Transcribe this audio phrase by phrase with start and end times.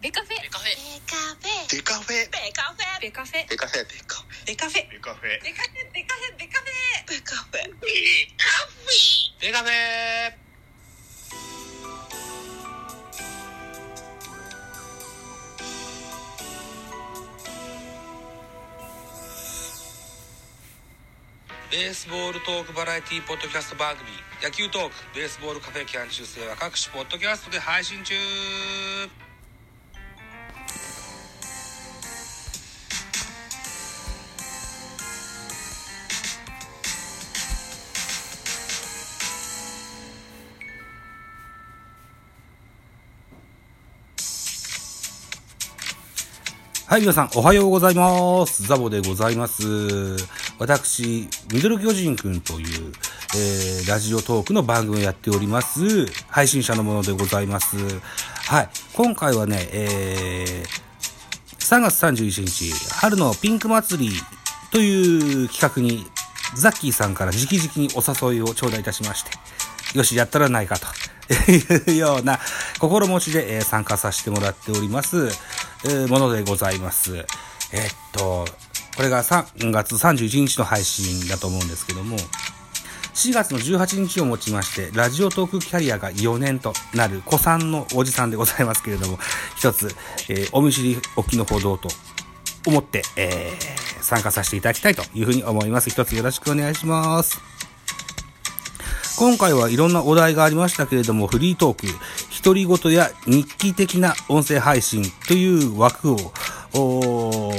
[0.00, 0.30] ベカフェ。
[0.40, 0.68] ベカフェ。
[1.74, 2.30] デカフェ。
[2.30, 3.00] ベカフェ。
[3.00, 3.48] ベカフェ。
[3.48, 3.82] デカフェ。
[4.46, 6.86] デカフェベカフェデカフェベカフェ。
[7.08, 7.58] ベカフェ。
[7.58, 7.98] ベカフェベカフェ。
[8.06, 9.18] デカフェ。
[9.40, 10.48] ベカフェ。
[21.70, 24.08] ベースボールトークバラエティポッドキャスト番組。
[24.42, 28.14] 野球トークベースボールカフェキャン中世は各種ポッドキャストで配信中
[46.88, 48.62] はい、皆さん、おはようございます。
[48.62, 50.16] ザボでございます。
[50.58, 52.92] 私、ミドル巨人くんという、
[53.36, 56.06] えー、ラジオトークの番組をやっております。
[56.28, 57.76] 配信者のものでございます。
[58.46, 64.16] はい、今回はね、えー、3月31日、春のピンク祭り
[64.72, 66.06] という企画に、
[66.56, 69.32] ザッキーさんから直々にお誘いを頂戴いたしまして、
[69.92, 70.86] よし、やったらないかと。
[71.52, 72.38] いうような
[72.78, 75.28] 心持ちで、え参加させてもらっております、
[76.08, 77.16] ものでございます。
[77.16, 77.24] えっ
[78.12, 78.46] と、
[78.96, 82.16] これが3月31日の配信だと思うんですけども、
[83.14, 89.18] 4月の18日をもちまして、ラジオトークキャリアが4年となる古参のおじさんでございますけれども、
[89.56, 89.94] 一つ、
[90.28, 91.88] えーお見知りおきのほどと
[92.66, 95.90] 思って、えー参加させていただきたいというふうに思います。
[95.90, 97.38] 一つよろしくお願いします。
[99.18, 101.86] 今回はいろんなお題がありましたけれども、フリートーク、
[102.48, 106.16] 独り言や日記的な音声配信という枠
[106.72, 107.52] を、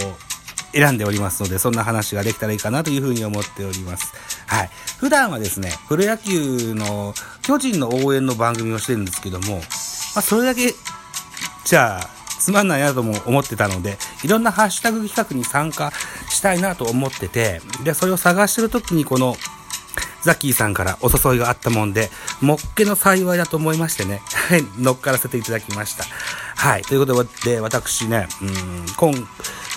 [0.73, 4.13] 選んでおりますので、そんな話ができたらいいかなというふうに思っております。
[4.47, 4.69] はい。
[4.97, 9.61] 普段はですね、プロ野球の巨人の応援の番組をしてるんですけども、ま
[10.15, 10.73] あ、それだけ、
[11.65, 12.09] じゃあ、
[12.39, 15.93] つまんないなとも思ってたので、いろんなハッシュタグ企画に参加
[16.31, 19.35] したいなと思ってて、で、それを探してる時にこの、
[20.21, 22.09] ザッキーさんからお誘いがあったもんで、
[22.41, 24.21] もっけの幸いだと思いましてね、
[24.77, 26.05] 乗っからせていただきました。
[26.55, 26.81] はい。
[26.83, 29.27] ということで、私ね、うん、今、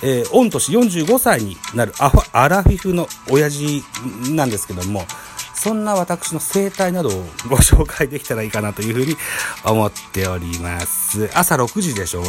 [0.03, 3.85] えー、御年45歳になるアフアラフィフの親父
[4.31, 5.07] なんですけども、
[5.55, 9.17] そんな私の生態などをご紹介できたらいいかなというふうに
[9.65, 11.31] 思っております。
[11.35, 12.25] 朝6時でしょ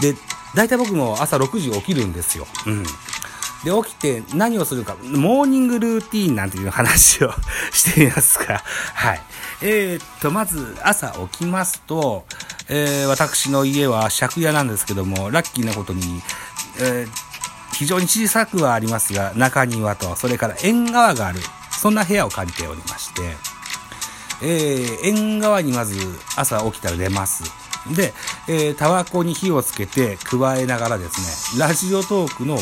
[0.00, 0.16] で、
[0.56, 2.46] 大体僕も朝6時起きるんですよ。
[2.66, 2.84] うん。
[3.64, 7.32] で、起きて何をするか、モーニングルーティーンなんていう話を
[7.72, 8.62] してみますか。
[8.94, 9.22] はい。
[9.62, 12.24] えー、っと、まず朝起きますと、
[12.68, 16.22] えー、私の家は借家なんですけども、ラッキーなことに、
[16.78, 17.32] えー
[17.72, 21.40] 非常に小さくはありますが、中庭と、それから縁側がある、
[21.70, 23.22] そんな部屋を借りておりまして、
[24.42, 25.96] えー、縁側にまず
[26.36, 27.44] 朝起きたら出ます。
[27.96, 28.12] で、
[28.48, 32.58] えー、タバコに火をつけて加えながらですね、ラジオトークの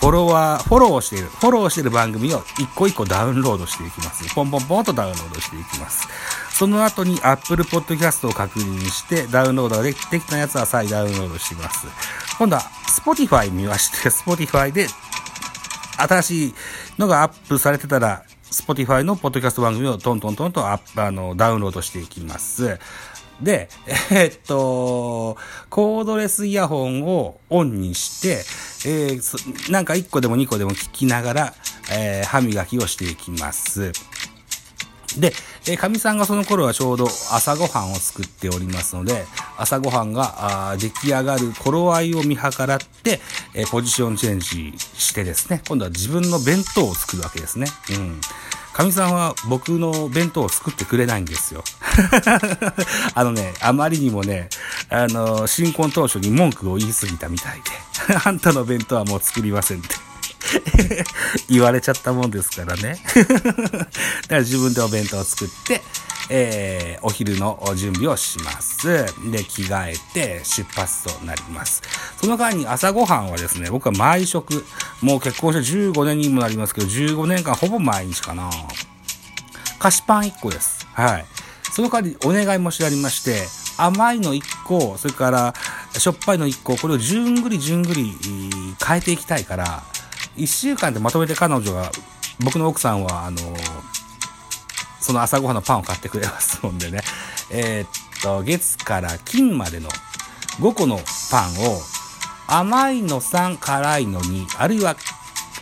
[0.00, 4.32] フォロワー、フォローしている、フォローしている番組を一個一個ダウンロードしていきます。
[4.34, 6.08] ポンポンポンとダウンロードしていきます。
[6.50, 11.86] その後に Apple Podcast を確認して、ダウンロードができできたやつは再ダウンロードしています。
[12.38, 14.86] 今度は Spotify 見まして、 Spotify で
[15.98, 16.54] 新しい
[16.96, 22.78] のがアップされてたら、Spotify のポッドキャスト番組をトントントンとアップ、あの、ダウンロードしていきます。
[23.40, 23.68] で、
[24.10, 25.36] えーっと、
[25.68, 28.44] コードレスイヤホンをオンにして、
[28.86, 31.54] えーなんか1個でも2個でも聞きながら、
[31.92, 33.92] えー歯磨きをしていきます。
[35.18, 35.32] で、
[35.66, 39.24] えー、かみさんがその頃はちょうど朝ごはんを作っておりますので、
[39.56, 43.20] 朝ごはんが出来上がる頃合いを見計らって、
[43.54, 47.66] えーポジションチェンジしてですね、今度は自分の弁当を作るわけですね。
[47.90, 48.20] うん。
[48.72, 51.64] かみさんは僕の弁当を作ってくれないんですよ。
[53.14, 54.48] あのね、あまりにもね、
[54.88, 57.62] あの、新婚当初に文句を言い過ぎたみたい
[58.08, 59.96] で、 あんたの弁当はもう作りませんって。
[61.50, 62.98] 言われちゃったもんですからね。
[63.14, 63.88] だか
[64.30, 65.82] ら自分でお弁当を作って、
[66.30, 68.86] えーお昼の準備をします。
[69.30, 71.82] で、着替えて出発となります。
[72.20, 74.64] その間に朝ごはんはですね、僕は毎食、
[75.00, 78.50] もう結婚して15年にもなりますけど、15年間ほぼ毎日かな。
[79.78, 80.86] 菓子パン1個です。
[80.92, 81.24] はい。
[81.78, 83.46] その代わりお願いもしてありまして、
[83.76, 85.54] 甘いの1個、それから
[85.96, 88.16] しょっぱいの1個、これをじゅんぐりじゅんぐり
[88.84, 89.84] 変えていきたいから、
[90.36, 91.92] 1週間でまとめて彼女が、
[92.40, 93.38] 僕の奥さんは、あの
[95.00, 97.00] その朝ごはんのパンを買ってくれますもんでね、
[97.52, 99.88] えーっと、月から金までの
[100.58, 100.98] 5個の
[101.30, 101.80] パンを、
[102.48, 104.96] 甘いの3、辛いの2、あるいは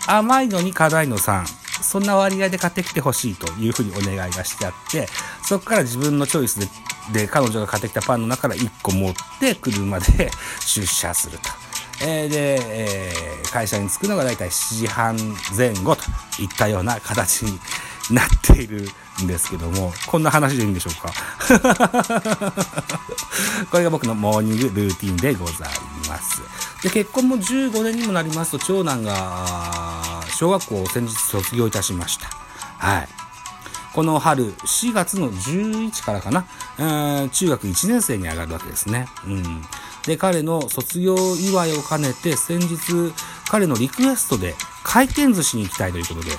[0.06, 1.44] 甘いの2、辛いの3、
[1.86, 5.06] そんな割合で買ってきてほしいというふうにお願いがしてあって、
[5.42, 6.66] そこから自分のチョイスで、
[7.12, 10.30] で、彼女が買ってきたパンの中から1個持って車で
[10.60, 11.44] 出社すると。
[12.02, 15.16] えー、で、えー、会社に着くのがだいたい7時半
[15.56, 16.02] 前後と
[16.42, 17.58] いったような形に
[18.10, 18.86] なっている
[19.22, 21.12] んですけども、こんな話でいいんでしょうか？
[23.70, 25.68] これが僕のモーニングルーティンでござい
[26.08, 26.42] ます。
[26.82, 32.26] で、結婚も15年にもなりますと、長男が小学校を先日卒業いたしました。
[32.28, 33.08] はい。
[33.94, 36.46] この春、4月の11からかな、
[36.78, 39.06] えー、中学1年生に上がるわけですね。
[39.26, 39.42] うん。
[40.06, 43.14] で、彼の卒業祝いを兼ねて、先日、
[43.48, 44.54] 彼のリクエストで
[44.84, 46.32] 回転寿司に行きたいということで、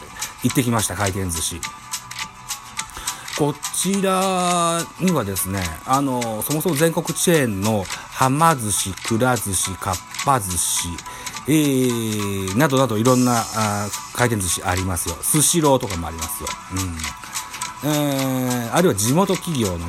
[0.44, 1.60] 行ってきました、回転寿司。
[3.40, 10.90] こちらにはですね、あの、そもそも全国チェーンの、はま寿司、くら寿司、かっぱ寿司、
[11.50, 15.16] えー、などなどいろんなあ回転寿司ありますよ。
[15.22, 16.50] スシローとかもありますよ。
[17.84, 17.90] うん。
[17.90, 19.86] えー、あるいは地元企業の、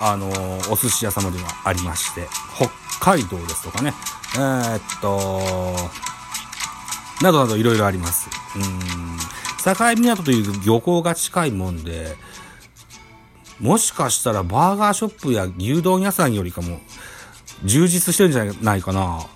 [0.00, 0.28] あの
[0.70, 2.26] お寿司屋様でもありまして、
[2.56, 3.94] 北海道ですとかね、
[4.36, 5.76] えー、っと、
[7.22, 8.28] などなどいろいろあります。
[8.56, 9.18] うん。
[9.64, 12.16] 境港という漁港が近いもんで、
[13.60, 16.80] もしかしたらバーガーショップや牛丼屋さんよりかも
[17.64, 19.26] 充実してるんじゃないかな。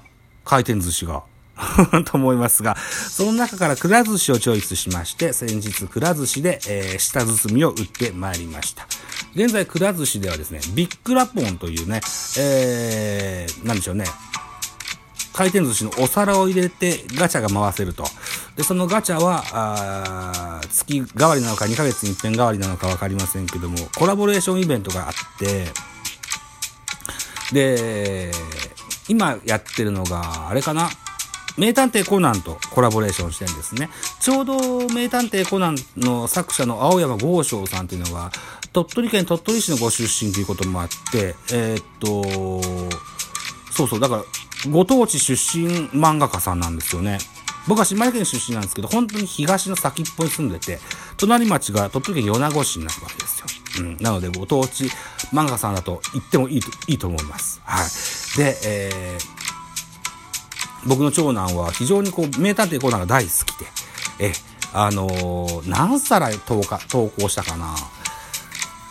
[0.44, 1.23] 回転寿司が。
[2.06, 8.87] と思いますが、その中からくら寿司をチョイスしまして、先日くら寿司で、えー、舌包みを売ってまいりました。
[9.34, 12.00] 現在くら寿司ではですね、ビッグラポンというね、
[12.38, 14.05] えー、なんでしょうね、
[15.32, 18.04] 回転寿司のお皿を入れてガチャが回せると。
[18.56, 25.66] で、そのガチャは、あ月替わりなのか2ヶ月に一遍替わりなのか分かりませんけども、コラボレーションイベントがあって、
[27.52, 28.32] で、
[29.08, 30.90] 今やってるのが、あれかな？
[31.58, 33.90] 名探偵コナンとコラボレーションしてるんですね。
[34.20, 38.31] ちょうど名探偵コナンの作者の青山豪昌さんっていうのが、
[38.72, 42.62] 鳥取県鳥取市のご出身ということもあって、えー、っと、
[43.72, 44.25] そうそう、だから、
[44.70, 47.19] ご当地出身漫画家さんなんですよね。
[47.66, 50.78] 僕は島根県出身なんですけど、本当に東の先っぽに住んでて、
[51.16, 53.46] 隣町が鳥取県米子市になるわけですよ。
[53.81, 53.96] うん。
[54.00, 54.84] なので、ご当地
[55.32, 57.61] 漫画家さんだと言ってもいいと、いいと思います。
[57.64, 58.38] はい。
[58.38, 59.48] で、えー、
[60.86, 63.66] 僕の長男は非常にこう、名探偵コナーが大好きで、
[64.20, 64.32] え、
[64.72, 67.75] あのー、何皿投下投稿したかな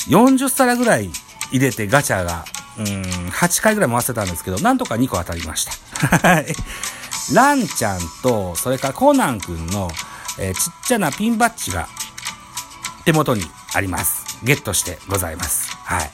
[0.07, 1.09] ?40 皿ぐらい
[1.51, 2.45] 入れてガチャが、
[2.77, 2.85] うん、
[3.29, 6.17] 8回ぐらい回せたんですけど、なんとか2個当たりました。
[6.29, 6.45] はい。
[7.33, 9.89] ランちゃんと、それからコナン君の、
[10.39, 11.87] えー、ちっちゃなピンバッジが
[13.05, 13.43] 手元に
[13.73, 14.43] あります。
[14.43, 15.75] ゲットしてございます。
[15.75, 16.11] はい。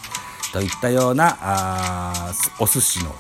[0.53, 3.15] といったような、あお寿司の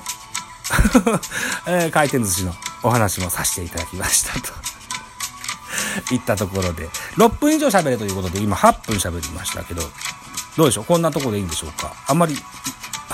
[1.67, 4.53] えー、回転寿司のお話もさせていただきましたと
[6.15, 9.81] いったところで、6分以上喋れということで、今8分喋りましたけど、
[10.57, 10.85] どうでしょう？
[10.85, 11.93] こんなとこでいいんでしょうか？
[12.07, 12.37] あんまり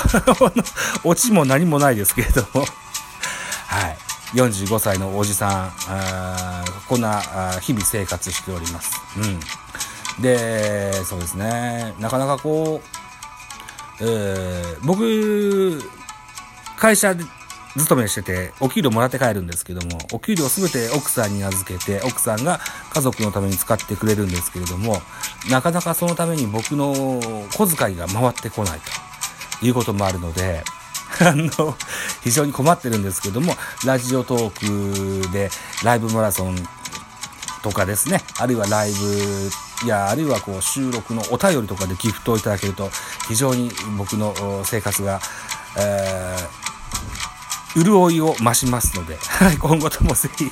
[1.04, 2.66] オチも何もないですけれども
[3.68, 3.98] はい。
[4.34, 5.74] 45歳のおじさん、
[6.88, 7.20] こんな
[7.62, 8.92] 日々生活しております。
[9.18, 9.40] うん。
[10.22, 11.96] で、そうですね。
[12.00, 12.82] なかなかこ
[14.00, 15.82] う、えー、僕、
[16.78, 17.16] 会社
[17.78, 22.60] 勤めしてて、お給料もらって帰るんですけども、お給料すべて奥さんに預けて、奥さんが
[22.94, 25.02] 家族のために使ってくれるんですけれども、
[25.50, 26.94] なかなかそのために僕の
[27.54, 29.10] 小遣いが回ってこないと。
[29.62, 30.64] いうこともあるので、
[31.20, 31.76] あの、
[32.24, 35.50] 非常に困ってるんですけども、ラジオトークで
[35.84, 36.56] ライブマラソン
[37.62, 39.52] とかですね、あるいはライブ
[39.86, 42.90] や、あるいはこう収録のお便りとかでギフトをいただけると、
[43.28, 45.20] 非常に僕の生活が、
[45.78, 46.70] えー
[47.76, 50.46] 潤いを増しますので、はい、今後ともぜひ、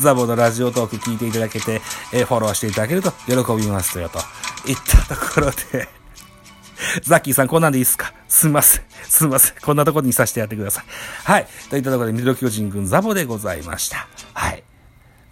[0.00, 1.80] ザボのラジオトーク聞いていただけて、
[2.12, 4.18] え、フォローしていただけると喜びますよ、と
[4.68, 4.76] いっ
[5.06, 5.88] たところで
[7.02, 8.12] ザッキーさんこんなんでいいっすか？
[8.28, 8.82] すみません。
[9.08, 9.54] すみません。
[9.62, 10.84] こんなところにさせてやってください。
[11.24, 11.48] はい。
[11.70, 14.06] といったところで、緑巨人くんザボでございました。
[14.34, 14.62] はい。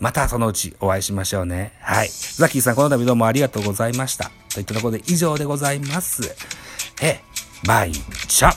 [0.00, 1.72] またそのうちお会いしましょうね。
[1.82, 2.08] はい。
[2.08, 4.30] ザッキーさんこの度どうもありがとうございました。
[4.54, 6.34] といったところで以上でございます。
[7.02, 7.20] え、
[7.66, 8.56] バイチャ